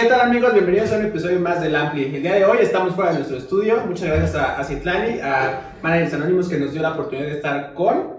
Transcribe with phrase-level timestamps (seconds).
[0.00, 0.54] ¿Qué tal amigos?
[0.54, 2.04] Bienvenidos a un episodio más del Ampli.
[2.04, 3.82] El día de hoy estamos fuera de nuestro estudio.
[3.86, 7.74] Muchas gracias a, a Citlani, a Managers Anónimos que nos dio la oportunidad de estar
[7.74, 8.14] con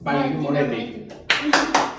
[0.00, 1.08] Valentín Monetti.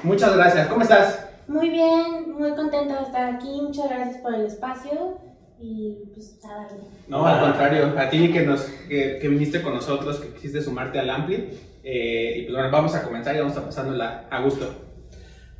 [0.04, 0.68] Muchas gracias.
[0.68, 1.30] ¿Cómo estás?
[1.48, 3.60] Muy bien, muy contenta de estar aquí.
[3.60, 5.18] Muchas gracias por el espacio
[5.60, 6.84] y pues a darle.
[7.08, 11.00] No, al contrario, a ti que, nos, que, que viniste con nosotros, que quisiste sumarte
[11.00, 11.58] al Ampli.
[11.84, 14.87] Eh, y pues bueno, vamos a comenzar y vamos a pasándola a gusto.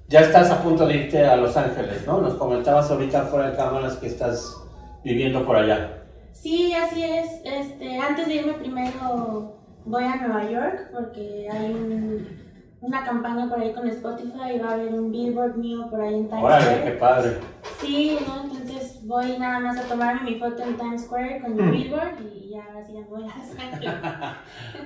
[0.10, 2.22] Ya estás a punto de irte a Los Ángeles, ¿no?
[2.22, 4.56] Nos comentabas ahorita fuera de cámaras que estás
[5.04, 6.04] viviendo por allá.
[6.32, 7.42] Sí, así es.
[7.44, 12.26] Este, antes de irme primero voy a Nueva York porque hay un-
[12.80, 16.14] una campaña por ahí con Spotify y va a haber un billboard mío por ahí
[16.16, 16.92] en Times Órale, qué Square.
[16.98, 17.38] padre.
[17.82, 18.44] Sí, ¿no?
[18.44, 21.72] Entonces voy nada más a tomarme mi foto en Times Square con mi Mm.
[21.72, 24.38] billboard y ya ahora sí ya voy a.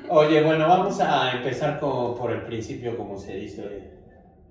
[0.10, 4.01] Oye, bueno, vamos a empezar con- por el principio, como se dice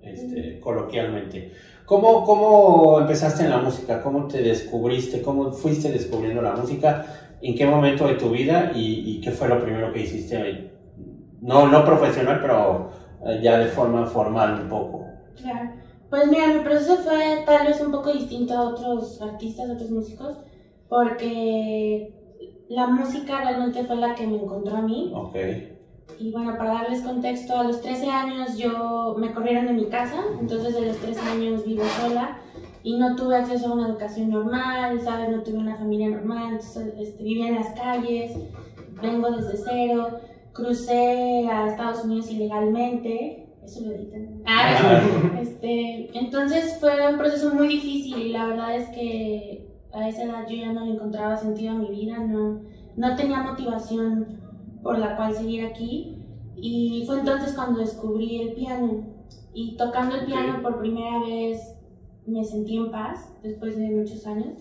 [0.03, 1.53] este, coloquialmente.
[1.85, 4.01] ¿Cómo, ¿Cómo empezaste en la música?
[4.01, 5.21] ¿Cómo te descubriste?
[5.21, 7.05] ¿Cómo fuiste descubriendo la música?
[7.41, 8.71] ¿En qué momento de tu vida?
[8.73, 10.71] ¿Y, y qué fue lo primero que hiciste?
[11.41, 12.91] No, no profesional, pero
[13.25, 15.05] eh, ya de forma formal un poco.
[15.35, 15.71] Claro.
[16.09, 19.91] Pues mira, mi proceso fue tal vez un poco distinto a otros artistas, a otros
[19.91, 20.37] músicos,
[20.89, 22.13] porque
[22.69, 25.11] la música realmente fue la que me encontró a mí.
[25.15, 25.35] Ok.
[26.19, 30.23] Y bueno, para darles contexto, a los 13 años yo me corrieron de mi casa,
[30.39, 32.37] entonces de los 13 años vivo sola
[32.83, 35.29] y no tuve acceso a una educación normal, ¿sabes?
[35.29, 38.33] No tuve una familia normal, entonces este, vivía en las calles,
[39.01, 40.19] vengo desde cero,
[40.53, 44.41] crucé a Estados Unidos ilegalmente, eso lo editan.
[44.45, 45.01] Ah,
[45.41, 50.47] este, entonces fue un proceso muy difícil y la verdad es que a esa edad
[50.47, 52.61] yo ya no le encontraba sentido a mi vida, no,
[52.95, 54.40] no tenía motivación
[54.83, 56.17] por la cual seguir aquí
[56.55, 59.03] y fue entonces cuando descubrí el piano
[59.53, 61.59] y tocando el piano por primera vez
[62.25, 64.55] me sentí en paz después de muchos años.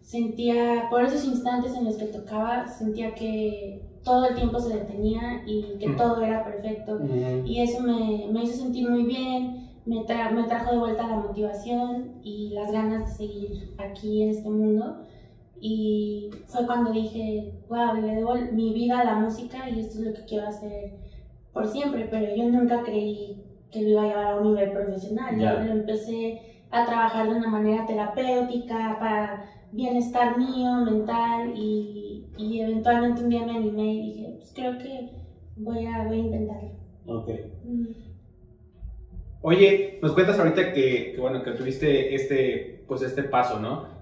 [0.00, 5.42] Sentía, por esos instantes en los que tocaba, sentía que todo el tiempo se detenía
[5.46, 5.96] y que Mm.
[5.96, 6.98] todo era perfecto.
[6.98, 11.06] Mm, Y eso me, me hizo sentir muy bien, me, tra- me trajo de vuelta
[11.08, 15.02] la motivación y las ganas de seguir aquí en este mundo.
[15.60, 20.04] Y fue cuando dije, wow, le debo mi vida a la música y esto es
[20.06, 20.94] lo que quiero hacer
[21.52, 22.06] por siempre.
[22.10, 25.34] Pero yo nunca creí que lo iba a llevar a un nivel profesional.
[25.36, 25.64] Yo Ya.
[25.64, 33.22] lo empecé a trabajar de una manera terapéutica para bienestar mío, mental y, y eventualmente
[33.22, 35.10] un día me animé y dije, pues creo que
[35.56, 36.70] voy a, voy a intentarlo.
[37.06, 37.28] ok.
[37.64, 37.86] Mm.
[39.40, 43.97] Oye, nos cuentas ahorita que, que, bueno, que tuviste este, pues este paso, ¿no?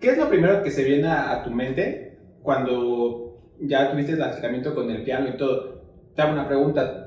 [0.00, 4.22] ¿Qué es lo primero que se viene a, a tu mente cuando ya tuviste el
[4.22, 5.82] acercamiento con el piano y todo?
[6.14, 7.04] Te hago una pregunta.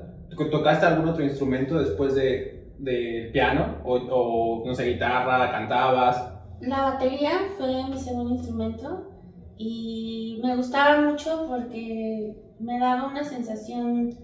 [0.50, 3.78] ¿Tocaste algún otro instrumento después de, del piano?
[3.84, 6.32] O, o, no sé, guitarra, cantabas?
[6.60, 9.10] La batería fue mi segundo instrumento
[9.56, 14.14] y me gustaba mucho porque me daba una sensación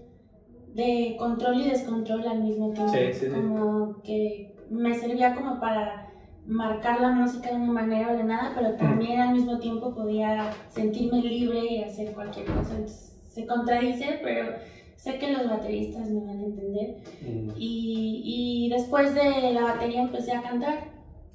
[0.73, 2.93] de control y descontrol al mismo tiempo.
[2.93, 3.31] Sí, sí, sí.
[3.31, 6.08] Como que me servía como para
[6.49, 11.59] marcar la música de una manera ordenada, pero también al mismo tiempo podía sentirme libre
[11.65, 12.75] y hacer cualquier cosa.
[12.75, 14.47] Entonces, se contradice, pero
[14.95, 16.95] sé que los bateristas me van a entender.
[17.21, 20.85] Mm, Y, y después de la batería empecé a cantar.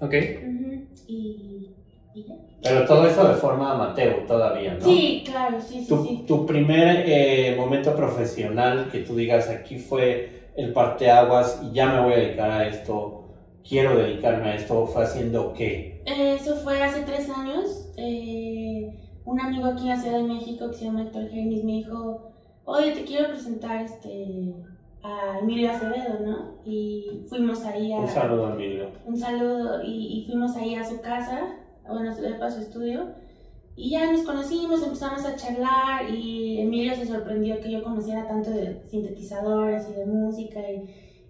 [0.01, 0.13] ¿Ok?
[1.07, 1.71] Y,
[2.15, 2.35] y ya.
[2.63, 4.85] Pero todo eso de forma amateur todavía, ¿no?
[4.85, 6.25] Sí, claro, sí, sí, Tu, sí.
[6.27, 12.01] tu primer eh, momento profesional que tú digas aquí fue el parteaguas y ya me
[12.03, 13.24] voy a dedicar a esto,
[13.67, 16.03] quiero dedicarme a esto, fue haciendo qué?
[16.07, 17.93] Eh, Eso fue hace tres años.
[17.97, 21.73] eh, un amigo aquí en la Ciudad de México que se llama Héctor Genis me
[21.73, 22.31] dijo,
[22.67, 24.55] oye, te quiero presentar este,
[25.03, 26.59] a Emilio Acevedo, ¿no?
[26.67, 28.01] Y fuimos ahí a...
[28.01, 28.91] Un saludo, Emilio.
[29.07, 31.57] un saludo y, y fuimos ahí a su casa,
[31.89, 33.15] bueno, a su, a su estudio,
[33.77, 38.51] y ya nos conocimos, empezamos a charlar y Emilio se sorprendió que yo conociera tanto
[38.51, 40.85] de sintetizadores y de música y,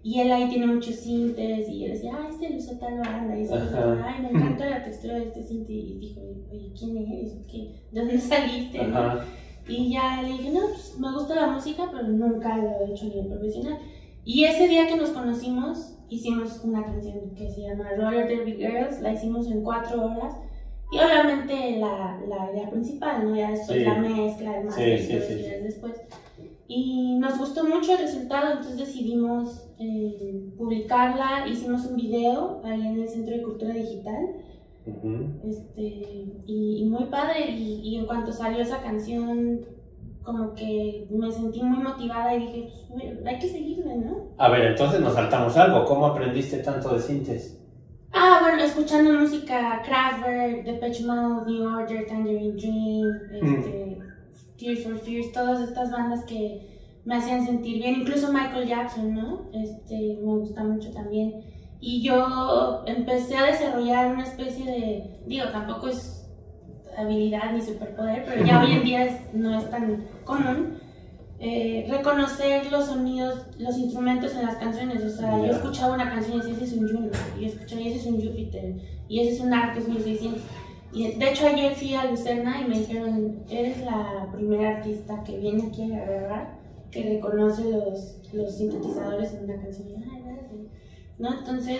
[0.07, 3.35] y él ahí tiene muchos sintes y yo decía, ay, este lo usa tal banda
[3.39, 3.55] y eso,
[4.05, 6.21] ay, me encanta la textura de este sinte y dijo,
[6.51, 7.33] oye, ¿quién eres?
[7.51, 7.71] ¿Qué?
[7.91, 8.83] ¿De dónde saliste?
[8.83, 9.19] no?".
[9.67, 13.05] Y ya le dije, no, pues me gusta la música, pero nunca lo he hecho
[13.07, 13.79] a nivel profesional.
[14.23, 19.01] Y ese día que nos conocimos, hicimos una canción que se llama Roller Derby Girls,
[19.01, 20.35] la hicimos en cuatro horas.
[20.91, 23.35] Y obviamente la, la idea principal, ¿no?
[23.35, 23.83] Ya después Sí.
[23.85, 25.93] la mezcla, el master, Sí, sí, después.
[26.67, 31.47] Y nos gustó mucho el resultado, entonces decidimos eh, publicarla.
[31.47, 34.35] Hicimos un video ahí en el Centro de Cultura Digital.
[35.43, 35.81] Este,
[36.45, 39.61] y, y muy padre, y, y en cuanto salió esa canción,
[40.21, 44.29] como que me sentí muy motivada y dije, pues, bueno, hay que seguirle, ¿no?
[44.37, 45.85] A ver, entonces nos saltamos algo.
[45.85, 47.61] ¿Cómo aprendiste tanto de sintes?
[48.11, 53.84] Ah, bueno, escuchando música Kraftwerk, Depeche Mode, New Order, Tangerine Dream, este,
[54.57, 56.61] Tears for Fears, todas estas bandas que
[57.05, 59.49] me hacían sentir bien, incluso Michael Jackson, ¿no?
[59.53, 61.41] Este, me gusta mucho también.
[61.79, 66.27] Y yo empecé a desarrollar una especie de, digo, tampoco es
[66.97, 70.79] habilidad ni superpoder, pero ya hoy en día es- no es tan común,
[71.39, 75.03] eh, reconocer los sonidos, los instrumentos en las canciones.
[75.03, 75.51] O sea, yo Ya.
[75.51, 78.05] escuchaba una canción y decía, ese es un Juno, y yo escuchaba, y ese es
[78.05, 78.75] un Júpiter,
[79.09, 80.41] y ese es un Arcos 1600.
[80.95, 85.37] Y de hecho ayer fui a Lucerna y me dijeron, eres la primera artista que
[85.37, 86.55] viene aquí a grabar
[86.89, 89.87] que reconoce los, los sintetizadores en una canción.
[90.09, 90.61] "Ay, gracias".
[91.19, 91.37] ¿No?
[91.39, 91.77] Entonces,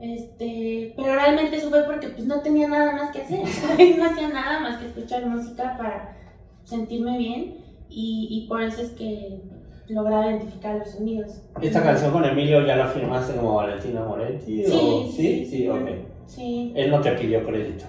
[0.00, 3.40] este, pero realmente eso fue porque pues no tenía nada más que hacer,
[3.98, 6.16] no hacía nada más que escuchar música para
[6.64, 7.56] sentirme bien
[7.90, 9.40] y, y por eso es que
[9.88, 11.42] lograba identificar los sonidos.
[11.60, 14.64] ¿Esta canción con Emilio ya la firmaste como Valentina Moretti?
[14.64, 15.02] Sí, o...
[15.06, 15.46] sí, sí, sí.
[15.50, 15.88] sí, ok.
[16.26, 17.84] Sí, Él no te pidió crédito.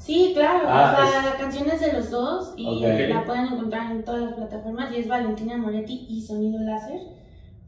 [0.00, 3.08] Sí, claro, Ah, o sea, es- la canción es de los dos y Ok.
[3.08, 6.98] la pueden encontrar en todas las plataformas y es Valentina Moretti y Sonido Láser,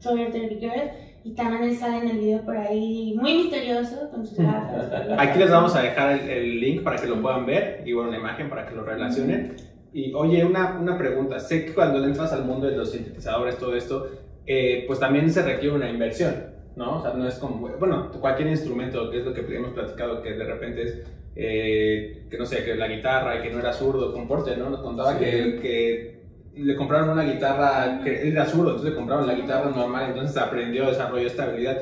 [0.01, 0.89] Troyer Derby Girl
[1.23, 4.85] y también sale en el video por ahí muy misterioso con sus gafas.
[5.17, 8.09] Aquí les vamos a dejar el, el link para que lo puedan ver y bueno,
[8.09, 9.55] una imagen para que lo relacionen.
[9.93, 11.39] Y oye, una, una pregunta.
[11.39, 14.07] Sé que cuando entras al mundo de los sintetizadores, todo esto,
[14.45, 16.33] eh, pues también se requiere una inversión,
[16.75, 16.97] ¿no?
[16.97, 20.33] O sea, no es como, bueno, cualquier instrumento, que es lo que hemos platicado, que
[20.33, 21.03] de repente es,
[21.35, 24.69] eh, que no sé, que la guitarra, y que no era zurdo, comporte, ¿no?
[24.69, 25.19] Nos contaba Sí.
[25.19, 26.23] que, que
[26.55, 30.37] le compraron una guitarra, que él era zurdo, entonces le compraron la guitarra normal, entonces
[30.37, 31.77] aprendió, desarrolló esta habilidad.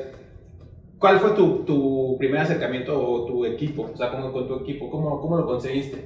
[0.98, 3.90] ¿Cuál fue tu, tu primer acercamiento o tu equipo?
[3.92, 5.98] O sea, ¿cómo, con tu equipo, ¿cómo, cómo lo conseguiste?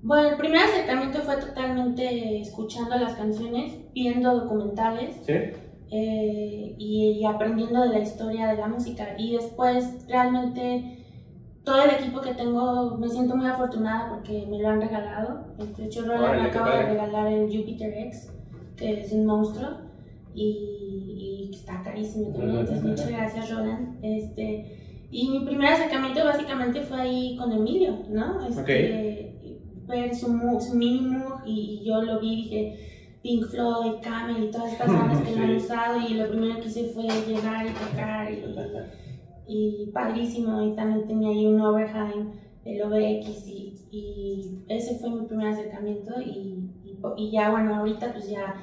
[0.00, 5.32] Bueno, el primer acercamiento fue totalmente escuchando las canciones, viendo documentales ¿Sí?
[5.32, 9.14] eh, y, y aprendiendo de la historia de la música.
[9.18, 11.01] Y después realmente
[11.64, 15.46] todo el equipo que tengo me siento muy afortunada porque me lo han regalado.
[15.76, 18.32] De hecho, Roland Órale, me acaba de regalar el Jupiter X,
[18.76, 19.70] que es un monstruo
[20.34, 22.58] y, está carísimo también.
[22.58, 23.98] Entonces, muchas gracias, Roland.
[24.02, 28.46] Este, y mi primer acercamiento básicamente fue ahí con Emilio, ¿no?
[28.46, 29.28] Este,
[29.86, 30.26] Ver su,
[30.60, 32.92] su mini y, y yo lo vi y dije
[33.22, 36.68] Pink Floyd, Camel y todas estas bandas que lo han usado y lo primero que
[36.68, 38.42] hice fue llegar y tocar y,
[39.46, 42.30] y padrísimo y también tenía ahí un Overheim,
[42.64, 48.12] el OBX y, y ese fue mi primer acercamiento y, y, y ya bueno, ahorita
[48.12, 48.54] pues ya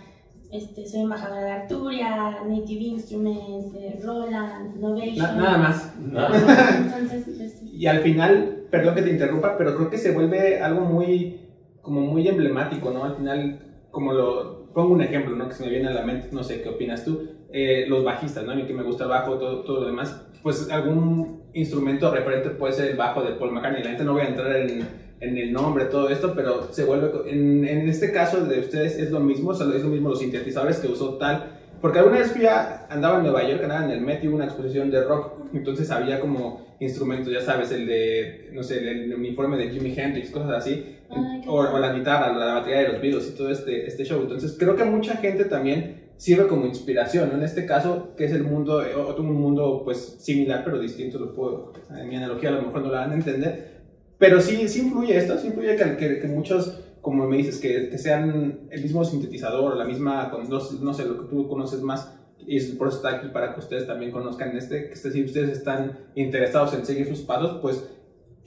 [0.52, 5.18] este, soy embajadora de Arturia, Native Instruments, de Roland, Novation.
[5.18, 5.94] Na- nada más.
[6.02, 10.82] Entonces, pues, Y al final, perdón que te interrumpa, pero creo que se vuelve algo
[10.82, 11.42] muy,
[11.82, 13.04] como muy emblemático, ¿no?
[13.04, 13.60] Al final,
[13.92, 15.48] como lo, pongo un ejemplo, ¿no?
[15.48, 18.44] Que se me viene a la mente, no sé qué opinas tú, eh, los bajistas,
[18.46, 18.52] ¿no?
[18.52, 22.50] A mí que me gusta el bajo, todo, todo lo demás, pues algún instrumento referente
[22.52, 23.84] puede ser el bajo de Paul McCartney.
[23.84, 24.88] La gente no voy a entrar en,
[25.20, 29.12] en el nombre, todo esto, pero se vuelve, en, en este caso de ustedes es
[29.12, 31.56] lo mismo, o sea, es lo mismo los sintetizadores que usó tal.
[31.82, 34.36] Porque alguna vez fui a, andaba en Nueva York, andaba en el Met y hubo
[34.36, 39.14] una exposición de rock, entonces había como instrumentos, ya sabes, el de, no sé, el,
[39.14, 43.02] uniforme de Jimi Hendrix, cosas así, Ay, o, o la guitarra, la batería de los
[43.02, 44.22] Beatles y todo este, este show.
[44.22, 47.38] Entonces creo que mucha gente también sirve como inspiración, ¿no?
[47.38, 51.34] En este caso, que es el mundo, eh, otro mundo pues similar pero distinto, lo
[51.34, 53.80] puedo, en mi analogía a lo mejor no la van a entender,
[54.18, 57.88] pero sí, sí influye esto, sí influye que, que, que muchos, como me dices, que,
[57.88, 62.14] que, sean el mismo sintetizador, la misma, no, no, sé, lo que tú conoces más,
[62.38, 66.00] y por eso está aquí para que ustedes también conozcan este, que si ustedes están
[66.16, 67.82] interesados en seguir sus pasos, pues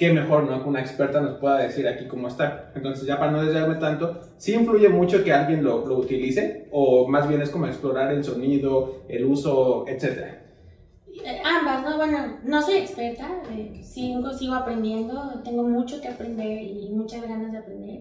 [0.02, 0.61] qué mejor, ¿no?
[0.61, 2.73] Que una experta nos pueda decir aquí cómo está.
[2.75, 7.06] Entonces, ya para no desviarme tanto, sí influye mucho que alguien lo, lo utilice, o
[7.06, 10.42] más bien es como explorar el sonido, el uso, etcétera.
[11.44, 11.99] Ambas, ¿no?
[11.99, 17.52] Bueno, no soy experta, eh, sigo, sigo aprendiendo, tengo mucho que aprender y muchas ganas
[17.52, 18.00] de aprender.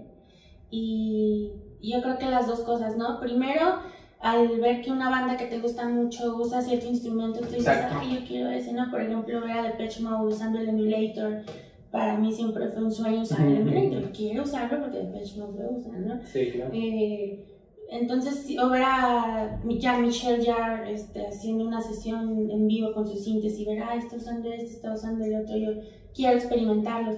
[0.72, 1.51] Y
[1.84, 3.20] yo creo que las dos cosas, ¿no?
[3.20, 3.77] Primero,
[4.22, 7.98] al ver que una banda que te gusta mucho usa cierto instrumento, tú dices, Exacto.
[8.00, 8.89] ay, yo quiero ese, ¿no?
[8.89, 11.43] Por ejemplo, ver a Depeche Mode usando el emulator,
[11.91, 13.69] para mí siempre fue un sueño usar el Ujú.
[13.77, 14.12] emulator.
[14.12, 16.19] Quiero usarlo porque Depeche Mode lo usa, ¿no?
[16.25, 16.71] Sí, claro.
[16.74, 17.45] Eh,
[17.89, 23.05] entonces, sí, o ver a Jean Michel Jarre este, haciendo una sesión en vivo con
[23.05, 25.71] su síntesis y ver, ah, está usando este, está usando el otro, yo
[26.15, 27.17] quiero experimentarlos.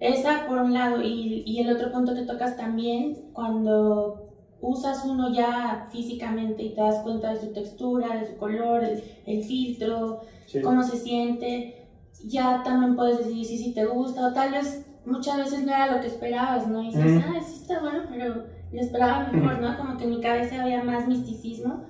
[0.00, 4.28] Esa por un lado, y, y el otro punto que tocas también, cuando
[4.62, 9.02] usas uno ya físicamente y te das cuenta de su textura, de su color, el,
[9.26, 10.60] el filtro, Sí.
[10.60, 11.83] cómo se siente,
[12.26, 15.94] ya también puedes decidir si, si te gusta o tal vez muchas veces no era
[15.94, 16.82] lo que esperabas, ¿no?
[16.82, 17.24] Y dices, Ujú.
[17.36, 19.76] ah, sí está bueno, pero lo esperaba mejor, ¿no?
[19.76, 21.84] Como que en mi cabeza había más misticismo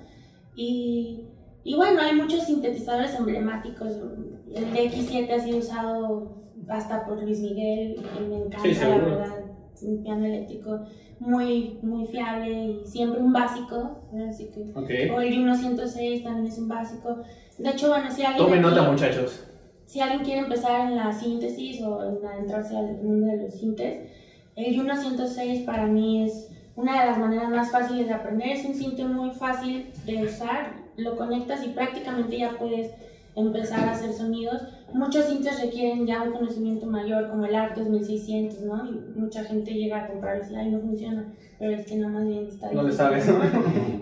[0.57, 1.25] y,
[1.67, 3.89] Y bueno, hay muchos sintetizadores emblemáticos.
[4.55, 9.45] El DX7 ha sido usado hasta por Luis Miguel y me encanta, Sí, la verdad.
[9.83, 10.81] Un piano eléctrico
[11.21, 14.03] muy, muy fiable y siempre un básico.
[14.29, 15.17] Así que, Ok.
[15.17, 17.17] o el Juno 106 también es un básico.
[17.59, 18.45] De hecho, bueno, si alguien.
[18.45, 19.45] Tomen nota, muchachos.
[19.87, 24.09] Si alguien quiere empezar en la síntesis o en adentrarse al mundo de los sintes,
[24.57, 28.49] el Juno 106 para mí es una de las maneras más fáciles de aprender.
[28.49, 32.91] Es un sinte muy fácil de usar, lo conectas y prácticamente ya puedes
[33.37, 34.63] empezar a hacer sonidos.
[34.93, 38.87] Muchos sintes requieren ya un conocimiento mayor, como el Arctos 1600, ¿no?
[38.89, 41.25] Y mucha gente llega a comprarlo y dice, ay, no funciona,
[41.59, 42.97] pero es que no más bien está No le difícil".
[42.97, 43.27] sabes.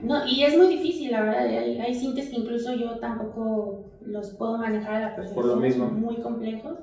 [0.03, 1.47] No, y es muy difícil, la verdad.
[1.47, 5.35] Hay, hay sintes que incluso yo tampoco los puedo manejar a la perfección.
[5.35, 5.87] Por lo mismo.
[5.87, 6.79] Muy complejos.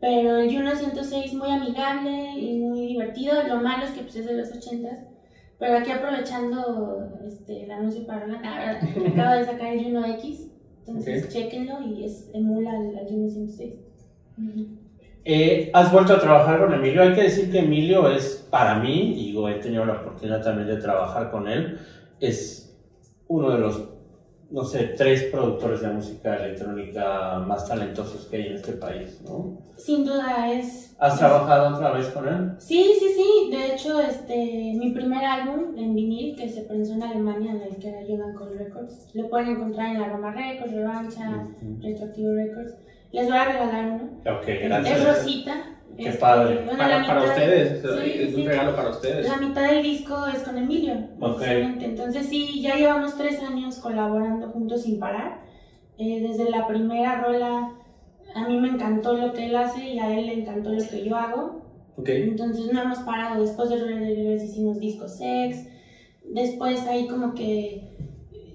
[0.00, 3.34] Pero el Juno 106 muy amigable y muy divertido.
[3.46, 5.06] Lo malo es que pues, es de los 80s.
[5.58, 8.80] Pero aquí aprovechando este, el anuncio para la ah,
[9.12, 10.48] acabo de sacar el Juno X.
[10.86, 11.30] Entonces Ok.
[11.30, 13.74] chequenlo y es, emula al, al Juno 106.
[14.38, 14.82] Ujú.
[15.24, 17.02] Eh, has vuelto a trabajar con Emilio.
[17.02, 20.66] Hay que decir que Emilio es, para mí, y digo, he tenido la oportunidad también
[20.66, 21.78] de trabajar con él,
[22.18, 22.76] es
[23.28, 23.88] uno de los,
[24.52, 29.58] no sé, tres productores de música electrónica más talentosos que hay en este país, ¿no?
[29.76, 30.94] Sin duda es...
[30.98, 32.52] ¿Has trabajado otra vez con él?
[32.58, 33.50] Sí, sí, sí.
[33.50, 34.36] De hecho, este,
[34.78, 38.34] mi primer álbum en vinil que se prensó en Alemania, en el que era Yogan
[38.36, 41.30] Call Records, lo pueden encontrar en la Roma Records, Revancha,
[41.60, 41.82] Ujú.
[41.82, 42.76] Retroactivo Records.
[43.10, 44.04] Les voy a regalar uno.
[44.38, 44.98] Ok, gracias.
[44.98, 45.54] Es Rosita.
[45.96, 46.54] Qué Este, padre.
[46.64, 49.28] bueno, Para, la para mitad- ustedes, sí, es un regalo para ustedes.
[49.28, 51.36] La mitad del disco es con Emilio, Ok.
[51.38, 51.84] precisamente.
[51.84, 55.42] Entonces sí, ya llevamos tres años colaborando juntos sin parar.
[55.98, 57.72] Eh, desde la primera rola,
[58.34, 61.04] a mí me encantó lo que él hace y a él le encantó lo que
[61.04, 61.62] yo hago.
[61.96, 62.08] Ok.
[62.08, 63.42] Entonces no hemos parado.
[63.42, 65.66] Después de Red Rivers hicimos disco sex.
[66.24, 67.90] Después ahí como que,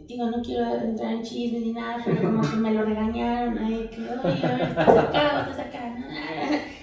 [0.07, 3.57] digo, no quiero entrar en chismes ni nada, pero como que me lo regañaron.
[3.59, 5.95] Ahí que, oye, a ver, estás acá, estás acá.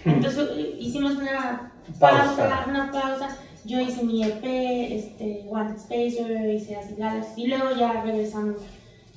[0.05, 2.25] Entonces hicimos una Pausa.
[2.37, 3.37] pausa, una pausa.
[3.65, 8.57] Yo hice mi EP, este, Wanted Space, yo hice Acid Galaxy, y luego ya regresamos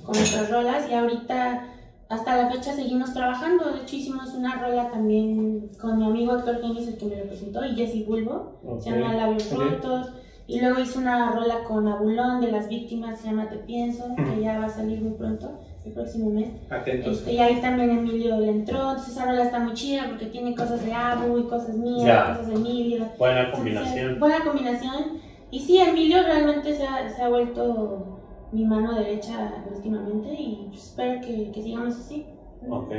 [0.03, 1.65] con otras rolas y ahorita
[2.07, 3.73] hasta la fecha seguimos trabajando.
[3.73, 7.65] De hecho hicimos una rola también con mi amigo Héctor Genis, el que me representó,
[7.65, 8.81] y Jesse Bulbo, Ok.
[8.83, 9.51] se llama Labios.
[9.51, 10.11] Rotos.
[10.49, 14.41] Y luego hice una rola con Abulón de las víctimas, se llama Te Pienso, que
[14.41, 16.47] ya va a salir muy pronto, el próximo mes.
[16.69, 17.17] Atentos.
[17.17, 20.55] Este, y ahí también Emilio le entró, entonces esa rola está muy chida porque tiene
[20.55, 22.27] cosas de Abu y cosas mías, Ya.
[22.29, 23.05] cosas de Emilio.
[23.19, 24.19] Buena Entonces, combinación.
[24.19, 25.03] buena combinación.
[25.51, 28.19] Y sí, Emilio realmente se ha, se ha vuelto
[28.53, 32.25] mi mano derecha últimamente y espero que, que sigamos así.
[32.69, 32.93] Ok.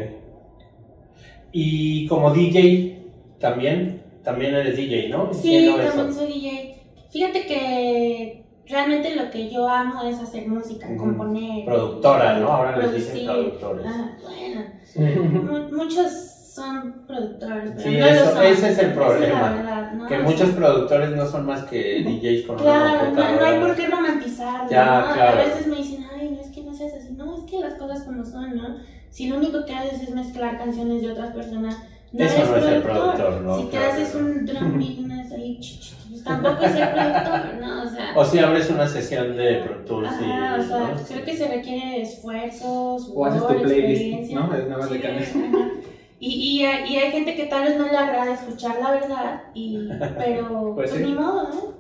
[1.53, 3.07] Y como DJ,
[3.39, 5.33] también, también eres DJ, ¿no?
[5.33, 6.75] Sí, también soy DJ.
[7.11, 11.65] Fíjate que realmente lo que yo amo es hacer música, componer.
[11.65, 12.49] Productora, ¿no?
[12.49, 13.87] Ahora les dicen productores.
[13.89, 14.65] Ah, bueno.
[14.85, 15.01] Sí.
[15.01, 16.11] Mu- Muchos
[16.55, 18.45] son productores, pero Sí, no eso- lo son.
[18.47, 20.07] ese es el problema, la verdad, ¿no?
[20.07, 23.77] Que muchos productores no son más que DJs con una Claro, no, no hay por
[23.77, 24.71] qué romantizarlo.
[24.71, 25.15] Ya, ¿no?
[25.15, 25.41] claro.
[25.41, 27.13] A veces me dicen, ay, no es que no seas así.
[27.15, 28.77] No, es que las cosas como son, ¿no?
[29.11, 31.79] Si lo único que haces es mezclar canciones de otras personas,
[32.13, 33.15] no Eso eres no es el productor.
[33.17, 33.57] productor, ¿no?
[33.59, 33.93] Si te Claro.
[33.93, 35.18] haces un drum beat, no es
[35.57, 37.83] ahí, tampoco es el productor, ¿no?
[37.83, 38.13] O sea.
[38.17, 40.25] O si abres una sesión de Pro Tools y...
[40.25, 41.03] Ajá, o sea, ¿no?
[41.07, 44.33] creo que se requiere esfuerzo, O haces tu playlist.
[44.33, 44.55] ¿no?
[44.55, 45.79] Es nada más de.
[46.21, 46.29] Y,
[46.61, 49.89] y, hay- y hay gente que tal vez no le agrada escuchar la verdad, y,
[50.19, 51.07] pero Pues pues, sí.
[51.09, 51.75] ni modo, ¿no?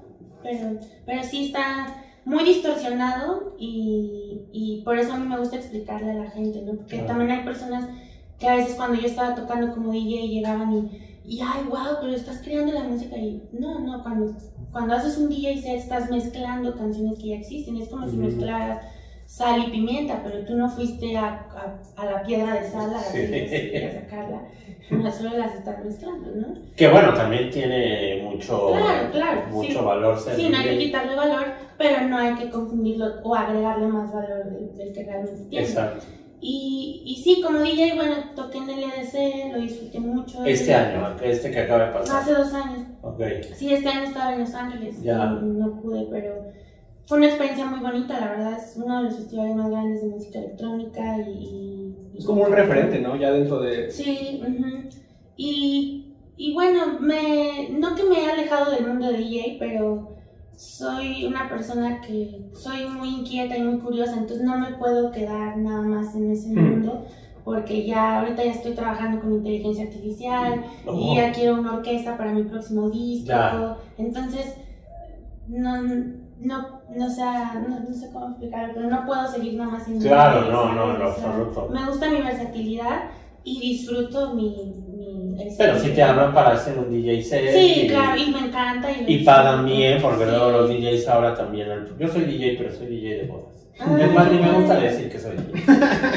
[0.44, 6.12] Pero, pero sí está muy distorsionado y, y por eso a mí me gusta explicarle
[6.12, 6.74] a la gente, ¿no?
[6.74, 7.06] Porque Claro.
[7.08, 7.88] también hay personas
[8.38, 12.14] que a veces cuando yo estaba tocando como DJ llegaban y, y ay, wow, pero
[12.14, 14.32] estás creando la música y no, no, cuando,
[14.72, 18.84] cuando haces un DJ set estás mezclando canciones que ya existen, es como si mezclaras
[19.26, 22.98] sal y pimienta, pero tú no fuiste a, a, a la piedra de sal a,
[22.98, 23.18] Sí.
[23.20, 24.42] a sacarla,
[24.90, 26.54] no solo las estás mezclando, ¿no?
[26.74, 29.84] Que bueno, también tiene mucho, Claro, claro, mucho sí.
[29.84, 31.44] valor ser Sí, no hay que quitarle valor,
[31.76, 35.66] pero no hay que confundirlo o agregarle más valor del, del que realmente tiene.
[35.66, 36.06] Exacto.
[36.40, 40.44] Y, y sí, como DJ, bueno, toqué en el EDC, lo disfruté mucho.
[40.44, 42.22] Este año, este que acaba de pasar.
[42.22, 42.86] Hace dos años.
[43.02, 43.20] Ok.
[43.54, 45.02] Sí, este año estaba en Los Ángeles.
[45.02, 45.26] Ya.
[45.26, 46.44] No, pude, pero
[47.06, 48.58] fue una experiencia muy bonita, la verdad.
[48.58, 51.30] Es uno de los festivales más grandes de música electrónica y...
[51.30, 53.16] y- Es como un referente, ¿no?
[53.16, 53.90] Ya dentro de...
[53.90, 54.88] Sí, ujú.
[55.36, 60.17] y, y bueno, me, no que me he alejado del mundo de DJ, pero
[60.58, 65.56] soy una persona que soy muy inquieta y muy curiosa, entonces no me puedo quedar
[65.56, 66.54] nada más en ese Mm.
[66.70, 67.04] mundo,
[67.44, 72.16] porque ya ahorita ya estoy trabajando con inteligencia artificial Oh, y ya quiero una orquesta
[72.18, 73.76] para mi próximo disco, Ya.
[73.98, 74.56] entonces
[75.46, 75.80] no,
[76.40, 80.00] no no sé, no, no, sé cómo explicarlo, pero no puedo seguir nada más en
[80.00, 81.68] Claro, no, no, no, absoluto.
[81.72, 83.10] Me gusta mi versatilidad
[83.44, 84.87] y disfruto mi
[85.56, 87.52] Pero si te hablan para hacer un DJ set.
[87.52, 88.90] Sí, claro, y me encanta.
[88.90, 91.68] Y, y pagan bien, porque luego los DJs ahora también.
[91.98, 93.68] Yo soy DJ, pero soy DJ de bodas.
[93.78, 95.64] Ah, es más, ni me gusta decir que soy DJ.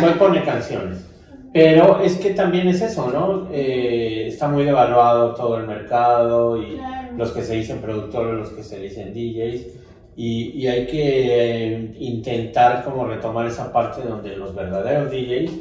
[0.02, 1.06] Me pone canciones.
[1.54, 3.50] Pero es que también es eso, ¿no?
[3.52, 6.80] Eh, está muy devaluado todo el mercado y
[7.18, 9.68] los que se dicen productores, los que se dicen DJs.
[10.16, 15.52] Y, y hay que intentar como retomar esa parte donde los verdaderos DJs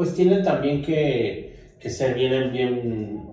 [0.00, 1.49] pues tienen también que,
[1.80, 3.30] que ser bien, bien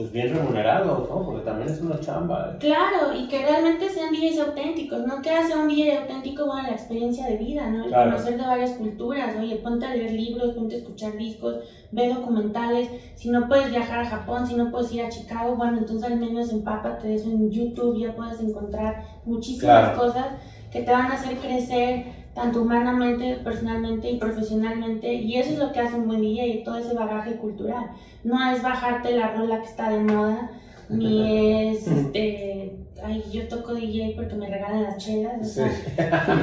[0.00, 1.24] pues bien remunerados, ¿no?
[1.26, 2.52] Porque también es una chamba.
[2.52, 2.56] ¿eh?
[2.58, 5.20] Claro, y que realmente sean DJs auténticos, ¿no?
[5.20, 6.46] Que hace un DJ auténtico?
[6.46, 7.84] Bueno, la experiencia de vida, ¿no?
[7.84, 11.56] El conocer de varias culturas, oye, ponte a leer libros, ponte a escuchar discos,
[11.90, 15.78] ve documentales, si no puedes viajar a Japón, si no puedes ir a Chicago, bueno,
[15.78, 20.26] entonces al menos empápate de eso en YouTube, ya puedes encontrar muchísimas cosas
[20.70, 25.12] que te van a hacer crecer tanto humanamente, personalmente y profesionalmente.
[25.14, 27.90] Y eso es lo que hace un buen DJ y todo ese bagaje cultural.
[28.24, 30.50] No es bajarte la rola que está de moda,
[30.88, 35.40] ni es, este, ay, yo toco DJ porque me regalan las chelas.
[35.40, 35.70] O sea,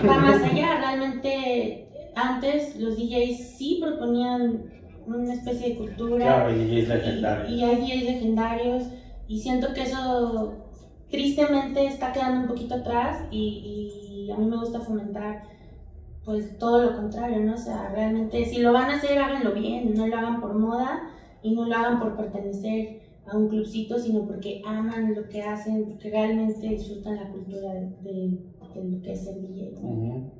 [0.07, 0.79] va más allá.
[0.79, 4.63] Realmente, antes los DJs sí proponían
[5.05, 6.25] una especie de cultura.
[6.25, 7.49] Claro, hay DJs legendarios.
[7.49, 8.83] Y, hay DJs legendarios.
[9.29, 10.53] Y siento que eso
[11.09, 15.56] tristemente está quedando un poquito atrás y, y a mí me gusta fomentar
[16.27, 17.53] pues todo lo contrario, ¿no?
[17.53, 21.09] O sea, realmente si lo van a hacer, háganlo bien, no lo hagan por moda
[21.41, 25.85] y no lo hagan por pertenecer a un clubcito, sino porque aman lo que hacen,
[25.85, 28.39] porque realmente disfrutan la cultura de,
[28.75, 29.71] lo que es el DJ.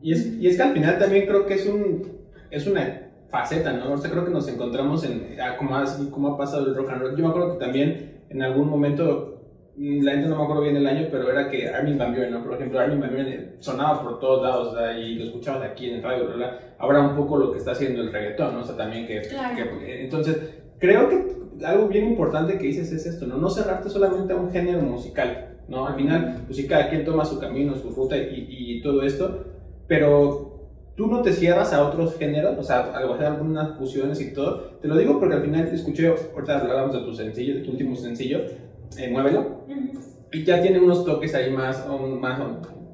[0.01, 2.05] y, es, y es que al final también creo que es, un,
[2.51, 3.93] es una faceta, ¿no?
[3.93, 7.15] O sea, creo que nos encontramos en, ah, como, ha, pasado el rock and roll.
[7.15, 9.36] Yo me acuerdo que también en algún momento
[9.77, 12.43] la gente no me acuerdo bien el año, pero era que Armin Van Buren, ¿no?
[12.43, 16.03] Por ejemplo, Armin Van Buren sonaba por todos lados, y lo escuchabas aquí en el
[16.03, 16.59] radio, ¿verdad?
[16.79, 18.61] Ahora un poco lo que está haciendo el reggaetón, ¿no?
[18.61, 20.39] O sea, también que, que, Entonces,
[20.79, 23.37] creo que algo bien importante que dices es esto, ¿no?
[23.37, 25.85] No cerrarte solamente a un género musical, ¿no?
[25.85, 29.45] Al final, pues sí, cada quien toma su camino, su ruta y, y todo esto,
[29.87, 30.57] pero
[30.95, 34.79] tú no te cierras a otros géneros, o sea, a hacer algunas fusiones y todo.
[34.81, 37.95] Te lo digo porque al final escuché, ahorita hablamos de tu sencillo, de tu último
[37.95, 38.41] sencillo,
[38.97, 39.65] eh, Muévelo.
[40.31, 41.85] Y ya tiene unos toques ahí más,
[42.19, 42.39] más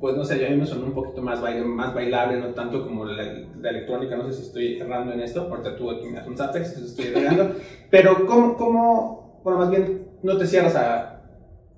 [0.03, 2.83] pues no sé, a mí me sonó un poquito más, baile, más bailable, no tanto
[2.85, 6.27] como la, electrónica, no sé si estoy errando en esto, porque tú aquí me haces
[6.27, 7.55] un entonces estoy errando,
[7.89, 11.21] pero ¿cómo, ¿cómo, bueno, más bien, no te cierras a,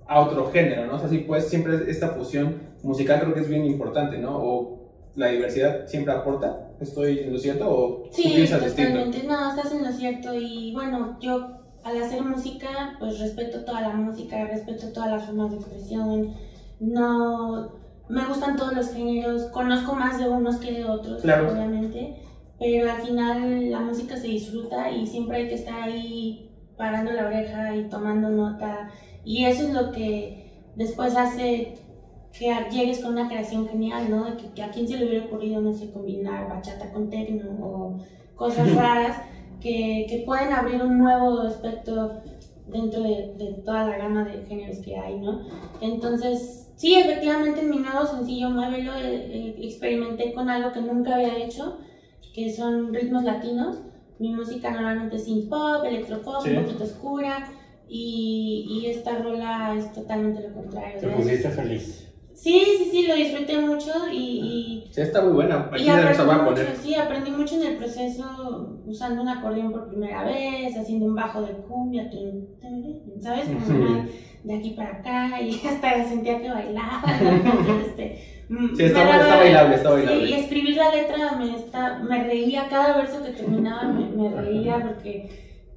[0.07, 0.95] a otro género, ¿no?
[0.95, 4.35] O sea, sí, pues siempre esta fusión musical creo que es bien importante, ¿no?
[4.35, 9.21] O la diversidad siempre aporta, ¿estoy en lo cierto o sí, piensas totalmente.
[9.27, 13.89] No, estás en lo cierto y bueno, yo al hacer música, pues respeto toda la
[13.89, 16.33] música, respeto todas las formas de expresión,
[16.79, 17.73] no,
[18.09, 22.23] me gustan todos los géneros, conozco más de unos que de otros, obviamente,
[22.57, 27.27] pero al final la música se disfruta y siempre hay que estar ahí parando la
[27.27, 28.89] oreja y tomando nota,
[29.23, 31.75] y eso es lo que después hace
[32.33, 34.25] que llegues con una creación genial, ¿no?
[34.25, 37.97] De que, a quién se le hubiera ocurrido, no sé, combinar bachata con techno o
[38.35, 39.17] cosas raras
[39.61, 42.21] que, pueden abrir un nuevo aspecto
[42.67, 45.41] dentro de, toda la gama de géneros que hay, ¿no?
[45.81, 51.15] Entonces, sí, efectivamente en mi nuevo sencillo Muévelo eh, eh, experimenté con algo que nunca
[51.15, 51.77] había hecho,
[52.33, 53.77] que son ritmos latinos.
[54.19, 57.49] Mi música normalmente es synth pop, electropop, un poquito oscura,
[57.87, 60.99] y, y, esta rola es totalmente lo contrario.
[60.99, 62.14] Te pusiste feliz.
[62.35, 64.89] Sí, sí, sí, lo disfruté mucho y...
[64.91, 65.69] sí, está muy buena.
[65.71, 70.23] Aquí y aprendí mucho, sí, aprendí mucho en el proceso usando un acordeón por primera
[70.25, 72.09] vez, haciendo un bajo de cumbia,
[73.21, 73.45] ¿sabes?
[73.45, 74.05] Como
[74.45, 77.03] de aquí para acá y hasta sentía que bailaba.
[77.87, 78.45] este,
[78.75, 80.29] sí, está, está, bailable, está bailable.
[80.29, 84.79] y escribir la letra me, está, me reía, cada verso que terminaba me, me reía
[84.81, 85.29] porque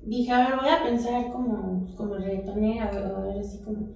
[0.03, 3.94] dije, a ver, voy a pensar como, como reggaetonera, a ver, así como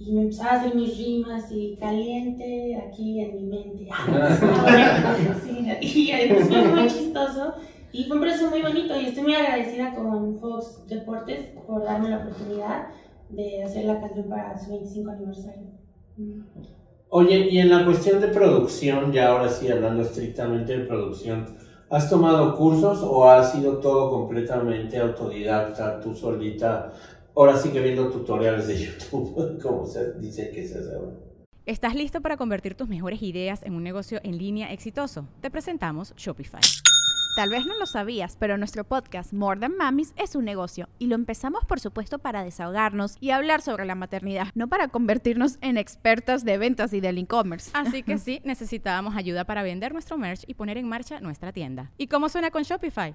[0.00, 3.86] y me empezaba a hacer mis rimas y caliente aquí en mi mente.
[5.82, 7.54] sí, y pues fue muy chistoso
[7.92, 12.08] y fue un proceso muy bonito y estoy muy agradecida con Fox Deportes por darme
[12.08, 12.86] la oportunidad
[13.28, 15.66] de hacer la canción para su 25 aniversario.
[17.10, 21.58] Oye, y en la cuestión de producción, ya ahora sí hablando estrictamente de producción,
[21.90, 26.92] ¿has tomado cursos o ha sido todo completamente autodidacta, tú solita,
[27.40, 31.16] ahora sigue viendo tutoriales de YouTube, como se dice que se hace ahora.
[31.64, 35.26] ¿Estás listo para convertir tus mejores ideas en un negocio en línea exitoso?
[35.40, 36.60] Te presentamos Shopify.
[37.36, 41.06] Tal vez no lo sabías, pero nuestro podcast More Than Mamis es un negocio y
[41.06, 45.78] lo empezamos por supuesto para desahogarnos y hablar sobre la maternidad, no para convertirnos en
[45.78, 47.70] expertas de ventas y del e-commerce.
[47.72, 51.90] Así que sí, necesitábamos ayuda para vender nuestro merch y poner en marcha nuestra tienda.
[51.96, 53.14] ¿Y cómo suena con Shopify?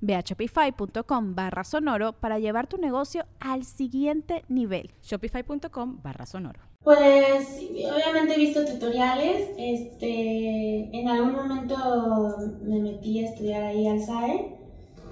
[0.00, 4.90] Ve a shopify.com barra sonoro para llevar tu negocio al siguiente nivel.
[5.02, 6.60] Shopify.com barra sonoro.
[6.84, 7.58] Pues
[7.92, 14.56] obviamente he visto tutoriales, este, en algún momento me metí a estudiar ahí al SAE